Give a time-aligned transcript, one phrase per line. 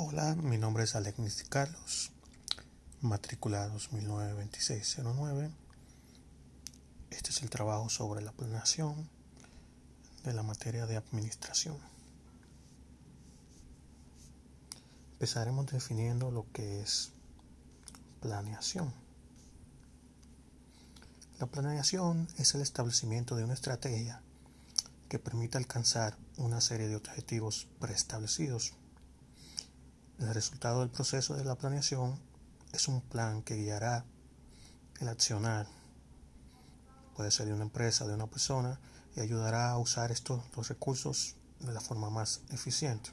[0.00, 2.12] Hola, mi nombre es Alexis Carlos,
[3.00, 5.50] matrícula 2009-2609.
[7.10, 9.10] Este es el trabajo sobre la planeación
[10.22, 11.76] de la materia de administración.
[15.14, 17.10] Empezaremos definiendo lo que es
[18.20, 18.94] planeación.
[21.40, 24.22] La planeación es el establecimiento de una estrategia
[25.08, 28.74] que permita alcanzar una serie de objetivos preestablecidos
[30.18, 32.18] el resultado del proceso de la planeación
[32.72, 34.04] es un plan que guiará
[35.00, 35.66] el accionar.
[37.14, 38.80] Puede ser de una empresa, de una persona,
[39.16, 43.10] y ayudará a usar estos los recursos de la forma más eficiente.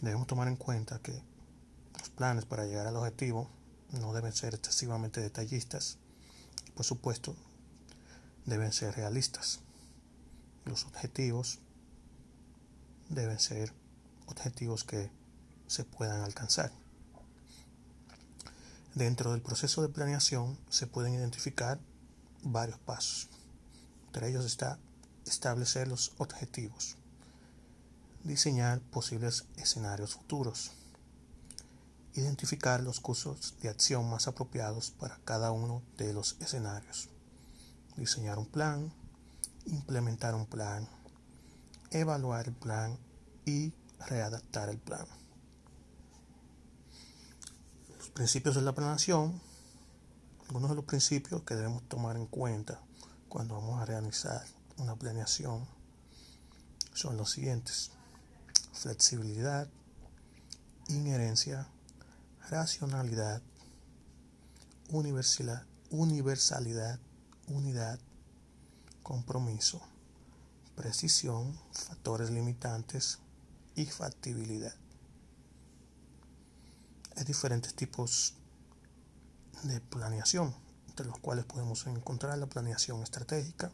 [0.00, 1.22] Debemos tomar en cuenta que
[1.98, 3.48] los planes para llegar al objetivo
[3.92, 5.98] no deben ser excesivamente detallistas.
[6.74, 7.36] Por supuesto,
[8.46, 9.60] deben ser realistas.
[10.64, 11.60] Los objetivos
[13.08, 13.72] deben ser
[14.26, 15.10] objetivos que
[15.70, 16.72] se puedan alcanzar.
[18.96, 21.78] Dentro del proceso de planeación se pueden identificar
[22.42, 23.28] varios pasos.
[24.06, 24.80] Entre ellos está
[25.26, 26.96] establecer los objetivos,
[28.24, 30.72] diseñar posibles escenarios futuros,
[32.14, 37.10] identificar los cursos de acción más apropiados para cada uno de los escenarios,
[37.96, 38.92] diseñar un plan,
[39.66, 40.88] implementar un plan,
[41.92, 42.98] evaluar el plan
[43.46, 45.06] y readaptar el plan
[48.14, 49.40] principios de la planeación,
[50.48, 52.80] algunos de los principios que debemos tomar en cuenta
[53.28, 54.44] cuando vamos a realizar
[54.78, 55.66] una planeación
[56.92, 57.92] son los siguientes.
[58.72, 59.68] Flexibilidad,
[60.88, 61.68] inherencia,
[62.48, 63.42] racionalidad,
[64.88, 66.98] universalidad, universalidad,
[67.46, 67.98] unidad,
[69.02, 69.80] compromiso,
[70.74, 73.18] precisión, factores limitantes
[73.76, 74.74] y factibilidad.
[77.20, 78.32] Hay diferentes tipos
[79.64, 80.54] de planeación,
[80.88, 83.70] entre los cuales podemos encontrar la planeación estratégica,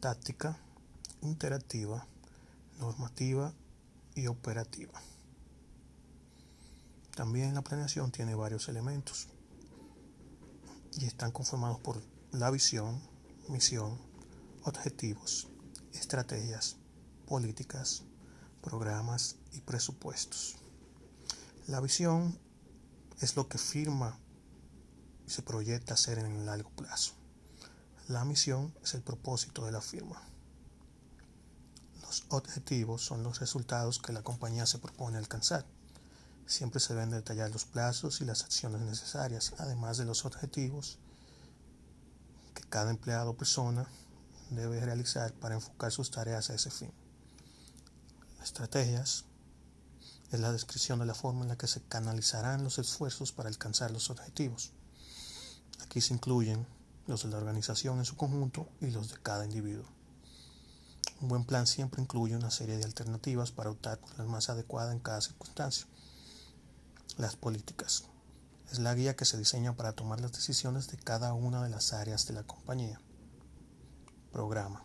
[0.00, 0.58] táctica,
[1.22, 2.08] interactiva,
[2.80, 3.54] normativa
[4.16, 5.00] y operativa.
[7.14, 9.28] También la planeación tiene varios elementos
[10.98, 12.02] y están conformados por
[12.32, 13.00] la visión,
[13.48, 13.96] misión,
[14.64, 15.46] objetivos,
[15.92, 16.78] estrategias,
[17.28, 18.02] políticas,
[18.60, 20.56] programas y presupuestos.
[21.66, 22.38] La visión
[23.20, 24.18] es lo que firma
[25.26, 27.12] y se proyecta hacer en el largo plazo.
[28.08, 30.20] La misión es el propósito de la firma.
[32.02, 35.64] Los objetivos son los resultados que la compañía se propone alcanzar.
[36.46, 40.98] Siempre se deben detallar los plazos y las acciones necesarias, además de los objetivos
[42.54, 43.86] que cada empleado o persona
[44.50, 46.90] debe realizar para enfocar sus tareas a ese fin.
[48.42, 49.24] Estrategias
[50.30, 53.90] es la descripción de la forma en la que se canalizarán los esfuerzos para alcanzar
[53.90, 54.72] los objetivos.
[55.82, 56.66] Aquí se incluyen
[57.08, 59.86] los de la organización en su conjunto y los de cada individuo.
[61.20, 64.92] Un buen plan siempre incluye una serie de alternativas para optar por la más adecuada
[64.92, 65.86] en cada circunstancia.
[67.16, 68.04] Las políticas.
[68.70, 71.92] Es la guía que se diseña para tomar las decisiones de cada una de las
[71.92, 73.00] áreas de la compañía.
[74.30, 74.84] Programa.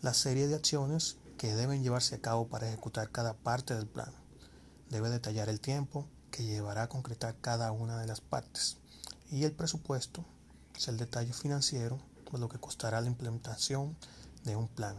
[0.00, 4.23] La serie de acciones que deben llevarse a cabo para ejecutar cada parte del plan
[4.94, 8.76] debe detallar el tiempo que llevará a concretar cada una de las partes
[9.28, 10.24] y el presupuesto
[10.76, 11.98] es el detalle financiero
[12.30, 13.96] de lo que costará la implementación
[14.44, 14.94] de un plan.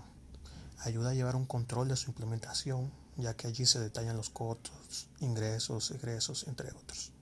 [0.79, 5.07] Ayuda a llevar un control de su implementación ya que allí se detallan los costos,
[5.21, 7.13] ingresos, egresos, entre otros.